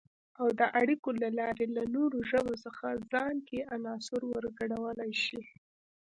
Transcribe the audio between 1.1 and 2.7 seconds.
له لارې له نورو ژبو